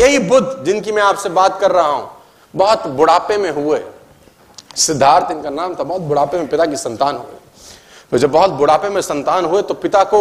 [0.00, 2.08] यही बुद्ध जिनकी मैं आपसे बात कर रहा हूँ,
[2.54, 3.80] बहुत बुढ़ापे में हुए।
[4.76, 7.39] सिद्धार्थ, इनका नाम था, बहुत बुढ़ापे में पिता की संतान हुए
[8.12, 10.20] तो जब बहुत बुढ़ापे में संतान हुए तो पिता को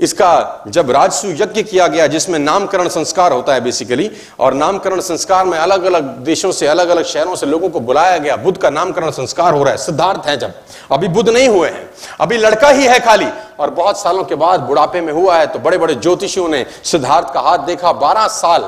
[0.00, 5.44] इसका जब राजसु यज्ञ किया गया, जिसमें नामकरण संस्कार होता है बेसिकली और नामकरण संस्कार
[5.44, 8.70] में अलग अलग देशों से अलग अलग शहरों से लोगों को बुलाया गया। बुद्ध का
[8.70, 10.54] नामकरण संस्कार हो रहा है, सिद्धार्थ है जब।
[10.92, 11.88] अभी बुद्ध नहीं हुए हैं।
[12.20, 13.28] अभी लड़का ही है खाली।
[13.60, 17.32] और बहुत सालों के बाद बुढ़ापे में हुआ है तो बड़े बड़े ज्योतिषियों ने सिद्धार्थ
[17.34, 18.62] का हाथ देखा। बारह साल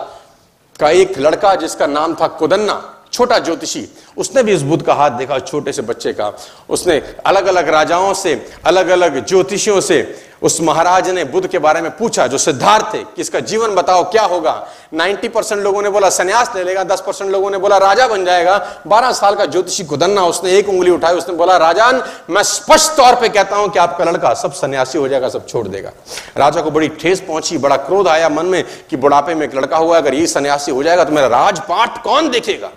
[0.77, 2.83] का एक लड़का जिसका नाम था कुदन्ना।
[3.21, 6.33] छोटा ज्योतिषी, उसने भी इस बुद्ध का हाथ देखा छोटे से बच्चे का।
[6.71, 8.35] उसने अलग अलग राजाओं से
[8.67, 10.01] अलग अलग ज्योतिषियों से
[10.43, 14.05] उस महाराज ने बुद्ध के बारे में पूछा, जो सिद्धार्थ थे कि इसका जीवन बताओ,
[14.11, 14.55] क्या होगा?
[14.95, 18.25] 90 परसेंट लोगों ने बोला, संन्यास ले लेगा। 10 परसेंट लोगों ने बोला, राजा बन
[18.25, 18.57] जाएगा।
[18.87, 23.15] 12 साल का ज्योतिषी कुदन्ना उसने एक उंगली उठाई, उसने बोला, राजान, मैं स्पष्ट तौर
[23.15, 25.93] पे कहता हूँ कि आपका लड़का सब सन्यासी हो जाएगा, सब छोड़ देगा।
[26.37, 29.77] राजा को बड़ी ठेस पहुँची, बड़ा क्रोध आया मन में कि बुढ़ापे में एक लड़का
[29.77, 32.71] हुआ, अगर ये सन्यासी हो जाएगा तो मेरा राजपाट कौन देखेगा?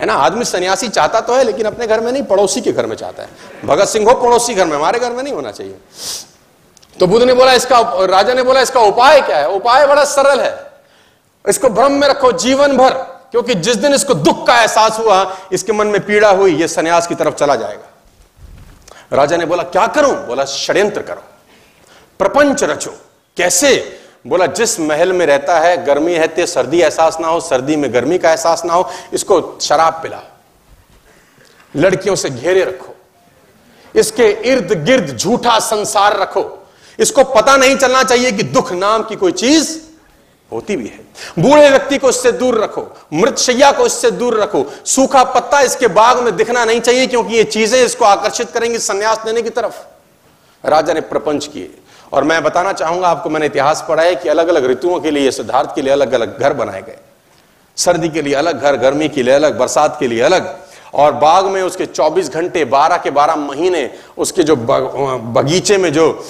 [0.00, 0.14] है ना?
[0.14, 3.22] आदमी सन्यासी चाहता तो है, लेकिन अपने घर में नहीं, पड़ोसी के घर में चाहता
[3.22, 3.28] है।
[3.64, 5.76] भगत सिंह हो, पड़ोसी घर में, हमारे घर में नहीं होना चाहिए।
[7.00, 9.48] तो बुद्ध ने बोला, इसका राजा ने बोला, इसका उपाय क्या है?
[9.48, 10.72] उपाय बड़ा सरल है।
[11.48, 12.92] इसको भ्रम में रखो, जीवन भर,
[13.30, 17.06] क्योंकि जिस दिन इसको दुख का एहसास हुआ, इसके मन में पीड़ा हुई, ये सन्यास
[17.06, 17.92] की तरफ़ चला जाएगा।
[19.16, 20.26] राजा ने बोला, क्या करूँ?
[20.26, 21.22] बोला, षड्यंत्र करो।
[22.18, 22.90] प्रपंच रचो।
[23.36, 24.00] कैसे?
[24.26, 27.92] बोला, जिस महल में रहता है, गर्मी है, ते सर्दी एहसास ना हो, सर्दी में
[27.94, 30.22] गर्मी का एहसास ना हो, इसको शराब पिलाओ
[31.74, 32.94] लड़कियों से घेरे रखो।
[33.94, 36.44] इसके इर्द गिर्द झूठा संसार रखो।
[36.98, 39.78] इसको पता नहीं चलना चाहिए कि दुख नाम की कोई चीज़
[40.52, 41.04] होती भी है।
[41.38, 45.86] बूढ़े व्यक्ति को इससे दूर रखो। मृत शैया को इससे दूर रखो। सूखा पत्ता इसके
[45.88, 49.74] बाग में दिखना नहीं चाहिए, क्योंकि ये चीज़ें इसको आकर्षित करेंगी संन्यास लेने की तरफ़।
[50.64, 51.74] राजा ने प्रपंच किए।
[52.12, 55.30] और मैं बताना चाहूँगा आपको, मैंने इतिहास पढ़ा है कि अलग अलग ऋतुओं के लिए,
[55.30, 56.98] सिद्धार्थ के लिए अलग अलग घर बनाए गए।
[57.76, 60.58] सर्दी के लिए अलग घर, गर्मी के लिए अलग, बरसात के लिए अलग।
[60.94, 66.24] और बाग में उसके 24 घंटे 12 के 12 महीने, उसके जो बगीचे में जो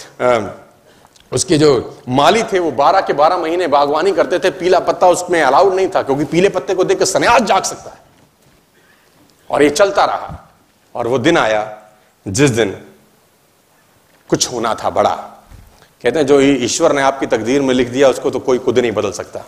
[1.32, 5.42] उसके जो माली थे, वो 12 के 12 महीने बागवानी करते थे। पीला पत्ता उसमें
[5.42, 7.98] अलाउड नहीं था, क्योंकि पीले पत्ते को देख सन्यास जाग सकता है।
[9.50, 10.50] और ये चलता रहा।
[10.94, 11.78] और वो दिन आया,
[12.28, 12.70] जिस दिन
[14.30, 15.35] कुछ होना था बड़ा।
[16.06, 18.92] कहते हैं, जो ईश्वर ने आपकी तकदीर में लिख दिया, उसको तो कोई खुद नहीं
[18.92, 19.40] बदल सकता।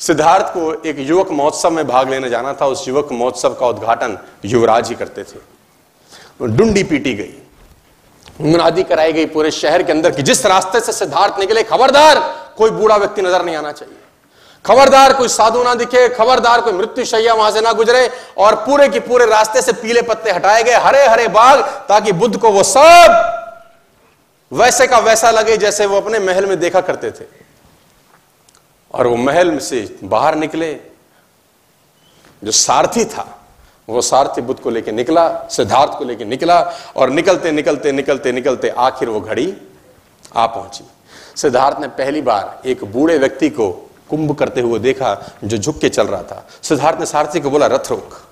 [0.00, 4.16] सिद्धार्थ को एक युवक महोत्सव में भाग लेने जाना था, उस युवक महोत्सव का उद्घाटन
[4.44, 7.34] युवराज ही करते थे। डुंडी पीटी गई।
[8.42, 12.18] मुनादी कराई गई पूरे शहर के अंदर की जिस रास्ते से सिद्धार्थ निकले, खबरदार
[12.56, 13.96] कोई बूढ़ा व्यक्ति नज़र नहीं आना चाहिए।
[14.64, 18.08] खबरदार कोई साधु ना दिखे, खबरदार कोई मृत्यु शैया वहाँ से ना गुजरे
[18.38, 22.36] और पूरे के पूरे रास्ते से पीले पत्ते हटाए गए हरे हरे बाग, ताकि बुद्ध
[22.36, 23.38] को वो सब
[24.52, 27.24] वैसे का वैसा लगे जैसे वो अपने महल में देखा करते थे।
[28.94, 30.80] और वो महल से बाहर निकले।
[32.44, 33.38] जो सारथी था,
[33.88, 36.60] वो सारथी बुद्ध को लेके निकला, सिद्धार्थ को लेके निकला,
[36.96, 39.56] और निकलते निकलते निकलते निकलते आखिर वो घड़ी
[40.36, 40.84] आ पहुँची।
[41.36, 45.88] सिद्धार्थ ने पहली बार एक बूढ़े व्यक्ति को कुंभ करते हुए देखा जो झुक के
[45.88, 48.31] चल रहा था। सिद्धार्थ ने सारथी को बोला, रथ रोक।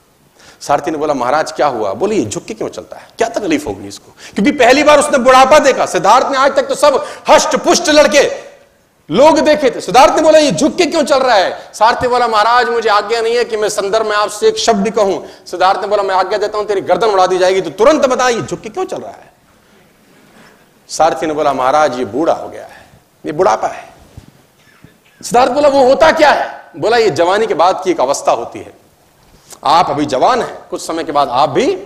[0.60, 1.92] सारथी ने बोला, महाराज, क्या हुआ?
[1.94, 3.06] बोले ये झुक के क्यों चलता है?
[3.18, 4.12] क्या तकलीफ़ होगी इसको?
[4.34, 8.22] क्योंकि पहली बार उसने बुढ़ापा देखा। सिद्धार्थ ने आज तक तो सब हष्ट पुष्ट लड़के,
[9.08, 11.72] लोग देखे थे। सिद्धार्थ ने बोला, ये झुक के क्यों चल रहा है?
[11.74, 14.90] सारथी बोला, महाराज, मुझे आज्ञा नहीं है कि मैं संदर्भ में आपसे एक शब्द भी
[14.90, 18.06] कहूँ। सिद्धार्थ ने बोला, मैं आज्ञा देता हूँ, तेरी गर्दन उड़ा दी जाएगी तो तुरंत
[18.06, 19.30] बता, ये झुक के क्यों चल रहा है?
[20.88, 22.84] सारथी ने बोला, महाराज, ये बूढ़ा हो गया है।
[23.24, 23.88] ये बुढ़ापा है।
[25.20, 26.48] सिद्धार्थ बोला, वो होता क्या है?
[26.76, 28.72] बोला, ये जवानी के बाद की एक अवस्था होती है।
[29.64, 31.76] आप अभी जवान हैं। कुछ समय के बाद आप भी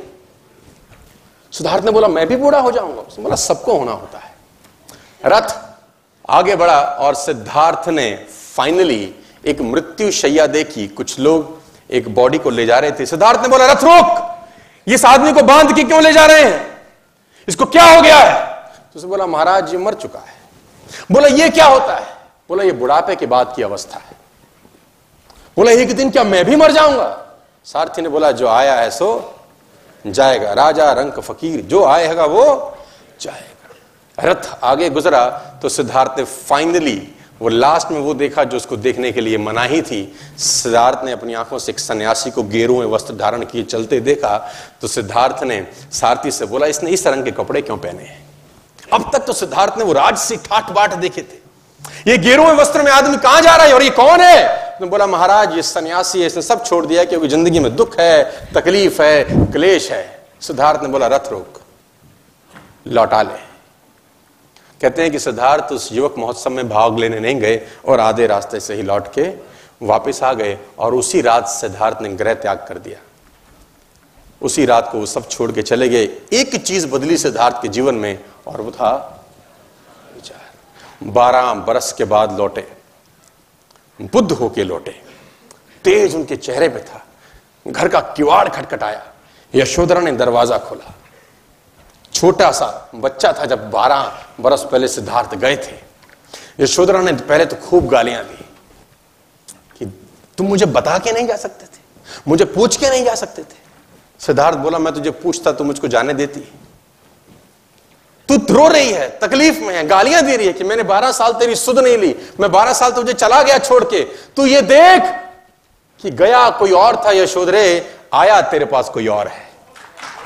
[1.52, 4.34] सिद्धार्थ ने बोला, मैं भी बूढ़ा हो जाऊँगा। उसने बोला, सबको होना होता है।
[5.26, 5.54] रथ
[6.30, 8.26] आगे बढ़ा और सिद्धार्थ ने
[8.56, 9.14] फाइनली
[9.46, 11.58] एक मृत्यु शैया देखी। कुछ लोग
[11.90, 14.37] एक बॉडी को ले जा रहे थे। सिद्धार्थ ने बोला, रथ रोक!
[14.87, 16.82] इस आदमी को बाँध के क्यों ले जा रहे हैं?
[17.49, 18.44] इसको क्या हो गया है?
[18.66, 20.34] तो उसने बोला, महाराज, ये मर चुका है।
[21.12, 22.06] बोला, ये क्या होता है?
[22.49, 24.16] बोला, ये बुढ़ापे के बाद की अवस्था है।
[25.56, 27.20] बोला, एक दिन क्या मैं भी मर जाऊँगा?
[27.66, 29.08] सारथी ने बोला, जो आया है सो
[30.05, 32.44] जाएगा। राजा, रंक, फकीर, जो आएगा वो
[33.20, 35.26] जाएगा। रथ आगे गुजरा
[35.62, 36.96] तो सिद्धार्थ ने फाइनली
[37.40, 41.34] वो लास्ट में वो देखा जो उसको देखने के लिए मनाही थी। सिद्धार्थ ने अपनी
[41.34, 44.37] आँखों से एक सन्यासी को गेरू में वस्त्र धारण किए चलते देखा
[44.81, 48.22] तो सिद्धार्थ ने सारथी से बोला, इसने इस रंग के कपड़े क्यों पहने हैं?
[48.93, 52.82] अब तक तो सिद्धार्थ ने वो राजसी ठाट बाट देखे थे। ये गेरू में वस्त्र
[52.82, 54.63] में आदमी कहाँ जा रहा है और ये कौन है?
[54.81, 58.50] तो बोला, महाराज, ये सन्यासी है, इसने सब छोड़ दिया क्योंकि ज़िंदगी में दुख है,
[58.53, 60.05] तकलीफ़ है, क्लेश है।
[60.41, 61.61] सिद्धार्थ ने बोला, रथ रोक,
[62.87, 63.43] लौटा ले।
[64.81, 68.61] कहते हैं कि सिद्धार्थ उस युवक महोत्सव में भाग लेने नहीं गए और आधे रास्ते
[68.61, 69.23] से ही लौट के
[69.82, 72.99] वापस आ गए और उसी रात सिद्धार्थ ने ग्रह त्याग कर दिया।
[74.43, 77.94] उसी रात को वो सब छोड़ के चले गए। एक चीज़ बदली सिद्धार्थ के जीवन
[77.94, 78.93] में और वो था
[80.15, 82.67] विचार। बारह बरस के बाद लौटे।
[84.00, 85.00] बुद्ध होके लौटे।
[85.85, 87.05] तेज उनके चेहरे पे था।
[87.67, 89.02] घर का किवाड़ खटखटाया।
[89.55, 90.94] यशोधरा ने दरवाज़ा खोला।
[92.12, 95.76] छोटा सा बच्चा था जब बारह बरस पहले सिद्धार्थ गए थे।
[96.61, 98.44] यशोधरा ने पहले तो खूब गालियाँ दी
[99.79, 99.87] कि
[100.38, 101.82] तुम मुझे बता के नहीं जा सकते थे।
[102.29, 103.62] मुझे पूछ के नहीं जा सकते थे।
[104.19, 106.40] सिद्धार्थ बोला, मैं तुझे पूछता, तू मुझको जाने देती?
[108.38, 111.32] तू रो रही है, तकलीफ़ में है, गालियाँ दे रही है कि मैंने 12 साल
[111.32, 114.00] तेरी सुध नहीं ली, मैं 12 साल तुझे चला गया छोड़ के।
[114.36, 115.02] तू ये देख
[116.00, 117.64] कि गया कोई और था यशोधरे
[118.14, 119.48] आया तेरे पास कोई और है।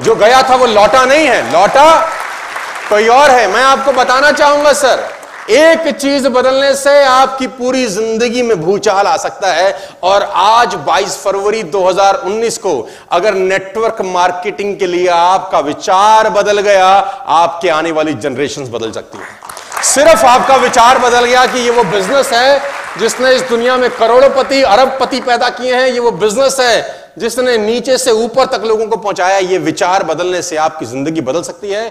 [0.03, 2.01] जो गया था वो लौटा नहीं है, लौटा
[2.89, 5.18] कोई और है। मैं आपको बताना चाहूँगा, सर
[5.51, 9.73] एक चीज़ बदलने से आपकी पूरी ज़िंदगी में भूचाल आ सकता है।
[10.05, 16.87] और आज 22 फरवरी 2019 को अगर नेटवर्क मार्केटिंग के लिए आपका विचार बदल गया,
[16.87, 21.85] आपके आने वाली जनरेशन बदल सकती है। सिर्फ़ आपका विचार बदल गया कि ये वो
[21.87, 22.61] बिज़नेस है
[22.99, 27.97] जिसने इस दुनिया में करोड़पति, अरबपति पैदा किए हैं, ये वो बिज़नेस है जिसने नीचे
[27.99, 31.87] से ऊपर तक लोगों को पहुँचाया। ये विचार बदलने से आपकी ज़िंदगी बदल सकती है।